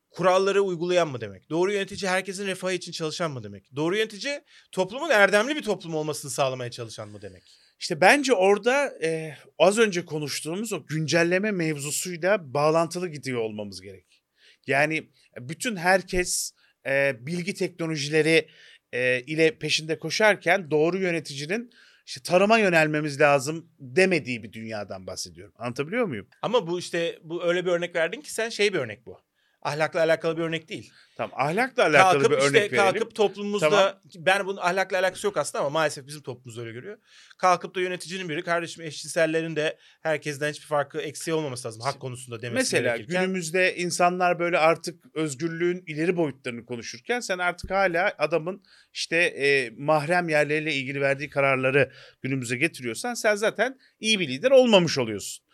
[0.10, 1.50] kuralları uygulayan mı demek?
[1.50, 3.76] Doğru yönetici herkesin refahı için çalışan mı demek?
[3.76, 4.42] Doğru yönetici
[4.72, 7.44] toplumun erdemli bir toplum olmasını sağlamaya çalışan mı demek?
[7.80, 14.24] İşte bence orada e, az önce konuştuğumuz o güncelleme mevzusuyla bağlantılı gidiyor olmamız gerek.
[14.68, 16.52] Yani bütün herkes
[16.86, 18.48] e, bilgi teknolojileri
[18.94, 21.72] e, ile peşinde koşarken doğru yöneticinin
[22.06, 25.54] işte tarıma yönelmemiz lazım demediği bir dünyadan bahsediyorum.
[25.58, 26.28] Anlatabiliyor muyum?
[26.42, 29.29] Ama bu işte bu öyle bir örnek verdin ki sen şey bir örnek bu.
[29.62, 30.92] Ahlakla alakalı bir örnek değil.
[31.18, 32.78] Tamam ahlakla alakalı kalkıp bir işte örnek verelim.
[32.78, 33.94] kalkıp toplumumuzda Tamam.
[34.16, 36.98] ben bunun ahlakla alakası yok aslında ama maalesef bizim toplumumuz öyle görüyor.
[37.38, 42.42] Kalkıp da yöneticinin biri kardeşim eşcinsellerin de herkesten hiçbir farkı eksiği olmaması lazım hak konusunda
[42.42, 43.22] demesi Mesela gerekirken.
[43.22, 50.30] günümüzde insanlar böyle artık özgürlüğün ileri boyutlarını konuşurken sen artık hala adamın işte e, mahrem
[50.30, 51.92] yerleriyle ilgili verdiği kararları
[52.22, 55.46] günümüze getiriyorsan sen zaten iyi bir lider olmamış oluyorsun.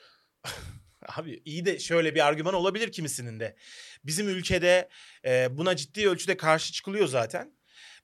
[1.17, 3.55] Abi iyi de şöyle bir argüman olabilir kimisinin de.
[4.03, 4.89] Bizim ülkede
[5.25, 7.51] e, buna ciddi ölçüde karşı çıkılıyor zaten.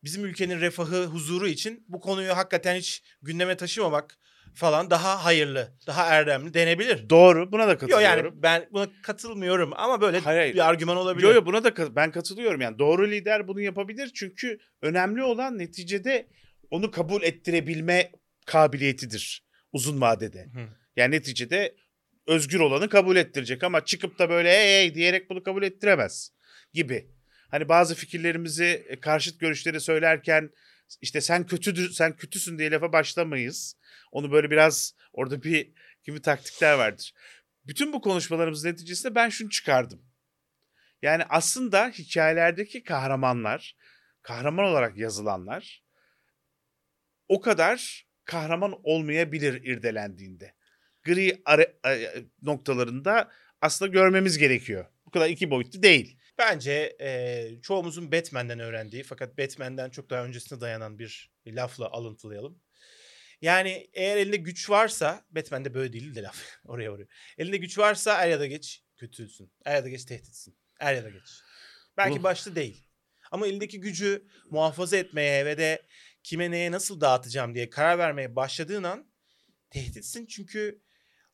[0.04, 4.18] Bizim ülkenin refahı, huzuru için bu konuyu hakikaten hiç gündeme taşımamak
[4.54, 7.10] falan daha hayırlı, daha erdemli denebilir.
[7.10, 8.26] Doğru buna da Yok katılıyorum.
[8.26, 11.28] yani ben buna katılmıyorum ama böyle Hayır, bir argüman olabilir.
[11.28, 16.28] Yo yo buna da ben katılıyorum yani doğru lider bunu yapabilir çünkü önemli olan neticede
[16.72, 18.12] onu kabul ettirebilme
[18.46, 20.44] kabiliyetidir uzun vadede.
[20.44, 20.68] Hı.
[20.96, 21.76] Yani neticede
[22.28, 26.32] özgür olanı kabul ettirecek ama çıkıp da böyle hey hey diyerek bunu kabul ettiremez
[26.74, 27.08] gibi.
[27.52, 30.50] Hani bazı fikirlerimizi e, karşıt görüşleri söylerken
[31.02, 33.78] işte sen kötüdür sen kötüsün diye lafa başlamayız.
[34.12, 35.72] Onu böyle biraz orada bir
[36.04, 37.14] gibi taktikler vardır.
[37.66, 40.02] Bütün bu konuşmalarımız neticesinde ben şunu çıkardım.
[41.02, 43.76] Yani aslında hikayelerdeki kahramanlar,
[44.22, 45.84] kahraman olarak yazılanlar
[47.28, 50.54] o kadar kahraman olmayabilir irdelendiğinde.
[51.04, 51.98] Gri ara- a-
[52.42, 54.86] noktalarında aslında görmemiz gerekiyor.
[55.06, 56.18] Bu kadar iki boyutlu değil.
[56.38, 62.62] Bence e, çoğumuzun Batman'den öğrendiği fakat Batman'den çok daha öncesine dayanan bir lafla alıntılayalım.
[63.42, 67.08] Yani eğer elinde güç varsa, Batman'de böyle değil de laf oraya oraya.
[67.38, 69.52] Elinde güç varsa er ya da geç kötüsün.
[69.66, 70.58] Er ya da geç tehditsin.
[70.80, 71.30] Er ya da geç.
[71.98, 72.88] Belki Bu- başta değil.
[73.32, 75.82] Ama elindeki gücü muhafaza etmeye ve de
[76.24, 79.12] kime neye nasıl dağıtacağım diye karar vermeye başladığın an
[79.70, 80.26] tehditsin.
[80.26, 80.82] Çünkü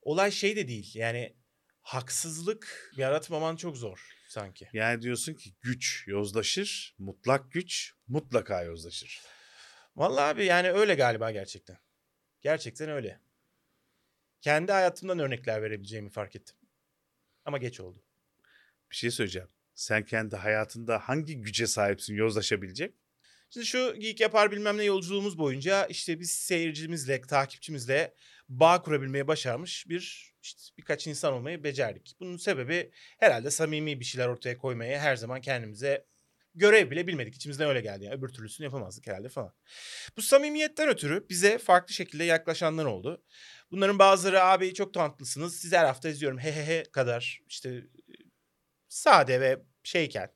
[0.08, 0.92] olay şey de değil.
[0.96, 1.36] Yani
[1.82, 4.70] haksızlık yaratmaman çok zor sanki.
[4.74, 9.22] Yani diyorsun ki güç yozlaşır, mutlak güç mutlaka yozlaşır.
[9.96, 11.78] Vallahi abi yani öyle galiba gerçekten.
[12.42, 13.20] Gerçekten öyle.
[14.42, 16.56] Kendi hayatımdan örnekler verebileceğimi fark ettim.
[17.46, 18.04] Ama geç oldu.
[18.92, 19.50] Bir şey söyleyeceğim.
[19.76, 22.96] Sen kendi hayatında hangi güce sahipsin yozlaşabilecek?
[23.50, 28.14] Şimdi şu Geek Yapar bilmem ne yolculuğumuz boyunca işte biz seyircimizle, takipçimizle
[28.50, 32.16] bağ kurabilmeyi başarmış bir işte birkaç insan olmayı becerdik.
[32.20, 36.06] Bunun sebebi herhalde samimi bir şeyler ortaya koymaya her zaman kendimize
[36.56, 37.36] görev bile bilmedik.
[37.36, 38.04] İçimizden öyle geldi.
[38.04, 39.54] Yani öbür türlüsünü yapamazdık herhalde falan.
[40.18, 43.24] Bu samimiyetten ötürü bize farklı şekilde yaklaşanlar oldu.
[43.72, 45.60] Bunların bazıları abi çok tatlısınız.
[45.60, 46.38] Sizi her hafta izliyorum.
[46.38, 47.84] He he he kadar işte e,
[48.90, 50.30] sade ve şeyken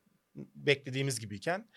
[0.56, 1.69] beklediğimiz gibiyken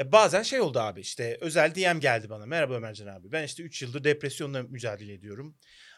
[0.00, 2.46] e, bazen şey oldu abi işte özel DM geldi bana.
[2.46, 3.32] Merhaba Ömercan abi.
[3.32, 5.56] Ben işte 3 yıldır depresyonla mücadele ediyorum.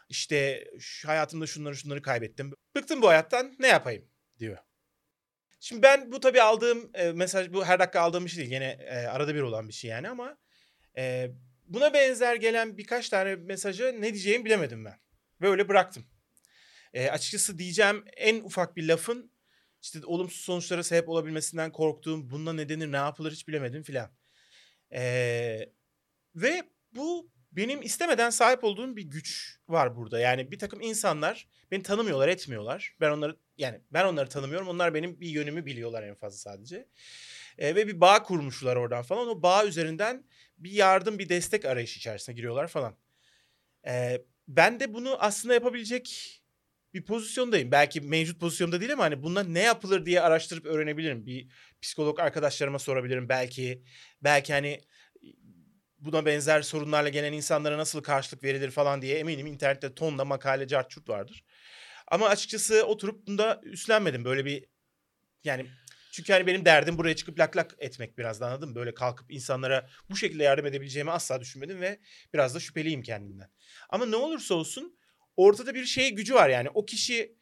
[0.08, 2.52] İşte şu hayatımda şunları şunları kaybettim.
[2.76, 4.04] Bıktım bu hayattan ne yapayım
[4.38, 4.58] diyor.
[5.60, 8.50] Şimdi ben bu tabii aldığım e, mesaj bu her dakika aldığım bir şey değil.
[8.50, 10.38] Gene e, arada bir olan bir şey yani ama
[10.96, 11.30] e,
[11.64, 15.00] buna benzer gelen birkaç tane mesajı ne diyeceğimi bilemedim ben.
[15.40, 16.06] Böyle bıraktım.
[16.92, 19.32] E, açıkçası diyeceğim en ufak bir lafın
[19.86, 24.10] işte olumsuz sonuçlara sebep olabilmesinden korktuğum, bununla ne denir, ne yapılır hiç bilemedim filan.
[24.92, 25.72] Ee,
[26.34, 30.20] ve bu benim istemeden sahip olduğum bir güç var burada.
[30.20, 32.96] Yani bir takım insanlar beni tanımıyorlar, etmiyorlar.
[33.00, 34.68] Ben onları yani ben onları tanımıyorum.
[34.68, 36.88] Onlar benim bir yönümü biliyorlar en fazla sadece.
[37.58, 39.28] Ee, ve bir bağ kurmuşlar oradan falan.
[39.28, 40.24] O bağ üzerinden
[40.58, 42.96] bir yardım, bir destek arayışı içerisine giriyorlar falan.
[43.86, 46.42] Ee, ben de bunu aslında yapabilecek
[46.96, 47.72] bir pozisyondayım.
[47.72, 51.26] Belki mevcut pozisyonda değil ama hani bundan ne yapılır diye araştırıp öğrenebilirim.
[51.26, 51.48] Bir
[51.82, 53.82] psikolog arkadaşlarıma sorabilirim belki.
[54.22, 54.80] Belki hani
[55.98, 61.08] buna benzer sorunlarla gelen insanlara nasıl karşılık verilir falan diye eminim internette tonla makale carçurt
[61.08, 61.44] vardır.
[62.08, 64.24] Ama açıkçası oturup bunda üstlenmedim.
[64.24, 64.64] Böyle bir
[65.44, 65.66] yani
[66.12, 68.74] çünkü hani benim derdim buraya çıkıp lak lak etmek biraz da anladın mı?
[68.74, 72.00] Böyle kalkıp insanlara bu şekilde yardım edebileceğimi asla düşünmedim ve
[72.34, 73.50] biraz da şüpheliyim kendimden.
[73.88, 74.98] Ama ne olursa olsun
[75.36, 76.68] ortada bir şey gücü var yani.
[76.74, 77.36] O kişi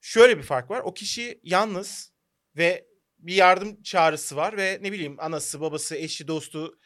[0.00, 0.80] şöyle bir fark var.
[0.80, 2.12] O kişi yalnız
[2.56, 2.86] ve
[3.18, 6.78] bir yardım çağrısı var ve ne bileyim anası, babası, eşi, dostu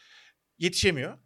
[0.58, 1.18] yetişemiyor.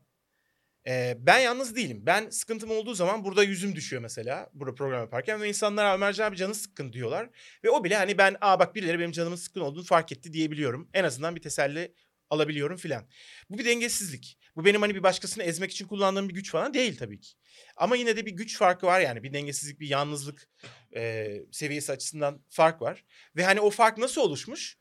[0.86, 2.02] Ee, ben yalnız değilim.
[2.06, 4.50] Ben sıkıntım olduğu zaman burada yüzüm düşüyor mesela.
[4.54, 7.30] Burada program yaparken ve insanlar Ömercan abi canı sıkkın diyorlar.
[7.64, 10.88] Ve o bile hani ben aa bak birileri benim canımın sıkkın olduğunu fark etti diyebiliyorum.
[10.94, 11.94] En azından bir teselli
[12.30, 13.08] alabiliyorum filan.
[13.50, 14.38] Bu bir dengesizlik.
[14.59, 17.33] Bu benim hani bir başkasını ezmek için kullandığım bir güç falan değil tabii ki.
[17.77, 19.23] Ama yine de bir güç farkı var yani.
[19.23, 20.49] Bir dengesizlik, bir yalnızlık
[20.97, 23.05] e, seviyesi açısından fark var.
[23.37, 24.79] Ve hani o fark nasıl oluşmuş?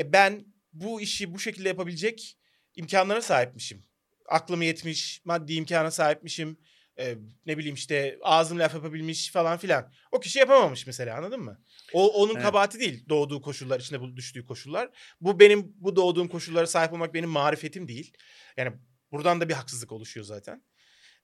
[0.00, 2.38] E ben bu işi bu şekilde yapabilecek
[2.76, 3.84] imkanlara sahipmişim.
[4.28, 6.58] Aklım yetmiş, maddi imkana sahipmişim.
[6.98, 7.16] E,
[7.46, 9.92] ne bileyim işte ağzım laf yapabilmiş falan filan.
[10.12, 11.62] O kişi yapamamış mesela anladın mı?
[11.92, 12.44] O onun Evet.
[12.44, 14.88] kabahati değil doğduğu koşullar içinde düştüğü koşullar.
[15.20, 18.12] Bu benim bu doğduğum koşullara sahip olmak benim marifetim değil.
[18.56, 18.72] Yani
[19.12, 20.62] buradan da bir haksızlık oluşuyor zaten.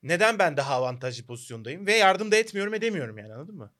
[0.03, 3.73] Neden ben daha avantajlı pozisyondayım ve yardım da etmiyorum edemiyorum yani anladın mı?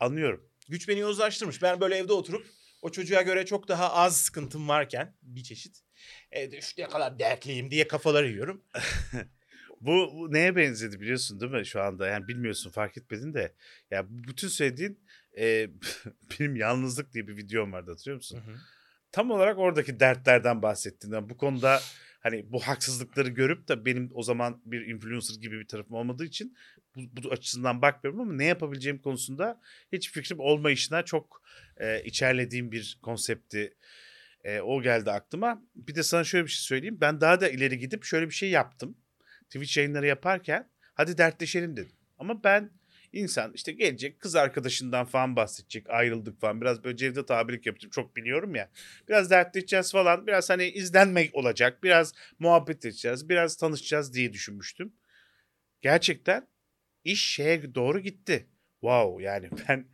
[0.00, 0.48] Anlıyorum.
[0.68, 1.62] Güç beni yozlaştırmış.
[1.62, 2.46] Ben böyle evde oturup
[2.82, 5.82] o çocuğa göre çok daha az sıkıntım varken bir çeşit
[6.30, 8.64] evde şu ne kadar dertliyim diye kafaları yiyorum.
[9.80, 12.06] Bu, bu neye benzedi biliyorsun değil mi şu anda?
[12.08, 13.54] Yani bilmiyorsun fark etmedin de.
[13.90, 15.00] Ya bütün söylediğin
[15.38, 15.68] e,
[16.40, 18.42] benim yalnızlık diye bir videom vardı hatırlıyor musun?
[19.12, 21.12] Tam olarak oradaki dertlerden bahsettin.
[21.12, 21.80] Yani bu konuda
[22.20, 26.56] hani bu haksızlıkları görüp de benim o zaman bir influencer gibi bir tarafım olmadığı için
[26.96, 29.60] bu, bu açısından bakmıyorum ama ne yapabileceğim konusunda
[29.92, 31.42] hiç fikrim olmayışına çok
[31.76, 33.74] e, içerlediğim bir konsepti.
[34.44, 35.62] E, o geldi aklıma.
[35.74, 36.98] Bir de sana şöyle bir şey söyleyeyim.
[37.00, 38.98] Ben daha da ileri gidip şöyle bir şey yaptım.
[39.44, 41.92] Twitch yayınları yaparken hadi dertleşelim dedim.
[42.18, 42.70] Ama ben
[43.12, 48.16] insan işte gelecek kız arkadaşından falan bahsedecek ayrıldık falan biraz böyle Cevdet abilik yapacağım çok
[48.16, 48.70] biliyorum ya.
[49.08, 54.92] Biraz dertleşeceğiz falan biraz hani izlenmek olacak biraz muhabbet edeceğiz biraz tanışacağız diye düşünmüştüm.
[55.82, 56.48] Gerçekten
[57.04, 58.46] iş şeye doğru gitti.
[58.80, 59.86] Wow yani ben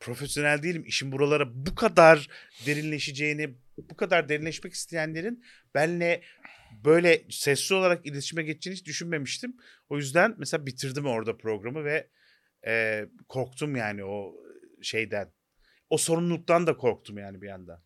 [0.00, 0.84] profesyonel değilim.
[0.86, 2.28] İşin buralara bu kadar
[2.66, 5.44] derinleşeceğini, bu kadar derinleşmek isteyenlerin
[5.74, 6.22] benle
[6.84, 9.56] böyle sesli olarak iletişime geçeceğini hiç düşünmemiştim.
[9.88, 12.08] O yüzden mesela bitirdim orada programı ve
[12.66, 14.34] e, korktum yani o
[14.82, 15.32] şeyden.
[15.90, 17.82] O sorumluluktan da korktum yani bir yandan.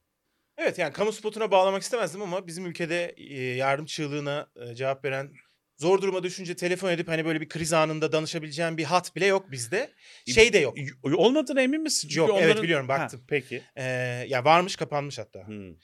[0.58, 5.32] Evet yani kamu spotuna bağlamak istemezdim ama bizim ülkede e, yardım çığlığına e, cevap veren
[5.76, 9.50] zor duruma düşünce telefon edip hani böyle bir kriz anında danışabileceğim bir hat bile yok
[9.50, 9.90] bizde.
[10.26, 10.76] Şey de yok.
[11.02, 12.10] Olmadığına emin misin?
[12.14, 13.20] Yok, evet, biliyorum, baktım.
[13.20, 13.62] Ha, peki.
[13.76, 13.84] Ee,
[14.28, 15.46] ya varmış kapanmış hatta.
[15.46, 15.74] Hmm.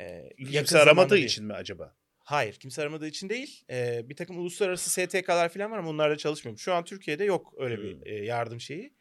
[0.00, 1.24] Ee, Kimse aramadığı değil.
[1.24, 1.96] için mi acaba?
[2.30, 3.64] Hayır kimse aramadığı için değil.
[3.70, 6.58] Ee, bir takım uluslararası STK'lar falan var ama onlarla çalışmıyorum.
[6.58, 7.82] Şu an Türkiye'de yok öyle Hmm.
[7.82, 8.94] bir e, yardım şeyi.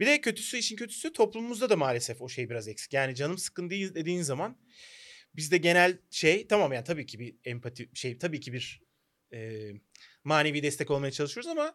[0.00, 2.92] Bir de kötüsü işin kötüsü toplumumuzda da maalesef o şey biraz eksik.
[2.92, 4.58] Yani canım sıkkın değil dediğin zaman
[5.36, 8.82] bizde genel şey tamam yani tabii ki bir empati şey tabii ki bir
[9.32, 9.70] e,
[10.24, 11.74] manevi destek olmaya çalışıyoruz ama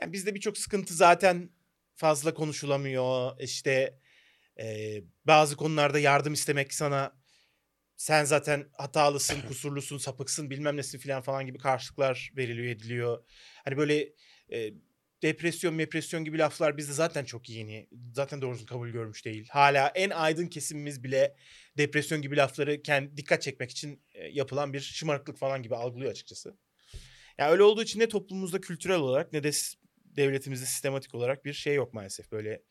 [0.00, 1.50] yani bizde birçok sıkıntı zaten
[1.94, 3.40] fazla konuşulamıyor.
[3.40, 3.98] İşte
[4.60, 7.21] e, bazı konularda yardım istemek sana
[8.02, 13.24] sen zaten hatalısın, kusurlusun, sapıksın, bilmem nesin filan falan gibi karşılıklar veriliyor, ediliyor.
[13.64, 14.12] Hani böyle
[14.52, 14.72] e,
[15.22, 17.88] depresyon, depresyon gibi laflar bizde zaten çok yeni.
[18.12, 19.48] Zaten doğrusu kabul görmüş değil.
[19.50, 21.36] Hala en aydın kesimimiz bile
[21.78, 26.56] depresyon gibi lafları kendi dikkat çekmek için e, yapılan bir şımarıklık falan gibi algılıyor açıkçası.
[27.38, 29.52] Yani öyle olduğu için ne toplumumuzda kültürel olarak ne de
[30.04, 32.32] devletimizde sistematik olarak bir şey yok maalesef.
[32.32, 32.62] Böyle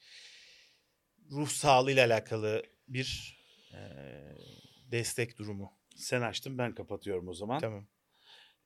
[1.31, 3.37] ruh sağlığıyla alakalı bir
[3.73, 3.79] e,
[4.91, 5.73] destek durumu.
[5.95, 7.59] Sen açtın ben kapatıyorum o zaman.
[7.59, 7.87] Tamam.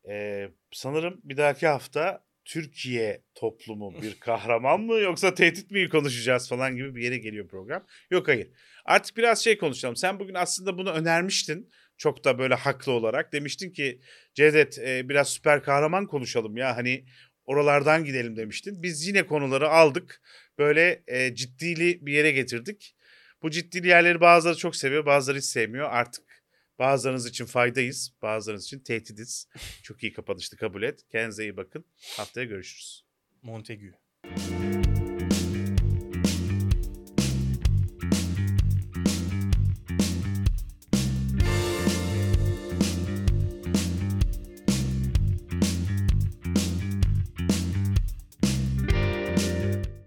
[0.10, 6.76] Ee, sanırım bir dahaki hafta Türkiye toplumu bir kahraman mı yoksa tehdit mi konuşacağız falan
[6.76, 7.86] gibi bir yere geliyor program.
[8.12, 8.50] Yok hayır.
[8.86, 9.96] Artık biraz şey konuşalım.
[9.96, 11.70] Sen bugün aslında bunu önermiştin.
[11.98, 13.34] Çok da böyle haklı olarak.
[13.34, 14.02] Demiştin ki
[14.34, 17.06] Cevdet e, biraz süper kahraman konuşalım ya hani
[17.46, 18.84] oralardan gidelim demiştin.
[18.84, 20.22] Biz yine konuları aldık.
[20.58, 22.95] Böyle e, ciddili bir yere getirdik.
[23.46, 25.90] Bu ciddili yerleri bazıları çok seviyor bazıları hiç sevmiyor.
[25.92, 26.44] Artık
[26.80, 29.48] bazılarınız için faydayız bazılarınız için tehdidiz.
[29.84, 31.06] Çok iyi kapanıştı kabul et.
[31.12, 31.86] Kendinize iyi bakın.
[32.18, 33.06] Haftaya görüşürüz.
[33.42, 33.92] Montague.